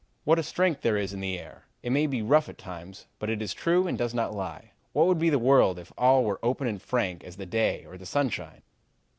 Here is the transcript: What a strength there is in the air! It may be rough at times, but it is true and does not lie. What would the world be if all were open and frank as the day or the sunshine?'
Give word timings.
What 0.23 0.39
a 0.39 0.41
strength 0.41 0.81
there 0.81 0.97
is 0.97 1.13
in 1.13 1.19
the 1.19 1.37
air! 1.37 1.65
It 1.83 1.91
may 1.91 2.07
be 2.07 2.23
rough 2.23 2.49
at 2.49 2.57
times, 2.57 3.05
but 3.19 3.29
it 3.29 3.39
is 3.39 3.53
true 3.53 3.85
and 3.87 3.99
does 3.99 4.15
not 4.15 4.33
lie. 4.33 4.71
What 4.93 5.05
would 5.05 5.19
the 5.19 5.37
world 5.37 5.75
be 5.75 5.83
if 5.83 5.93
all 5.95 6.23
were 6.23 6.39
open 6.41 6.65
and 6.65 6.81
frank 6.81 7.23
as 7.23 7.35
the 7.35 7.45
day 7.45 7.85
or 7.85 7.99
the 7.99 8.07
sunshine?' 8.07 8.63